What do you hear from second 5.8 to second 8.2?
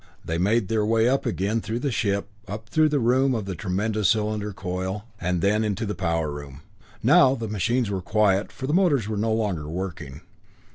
the power room. Now the machines were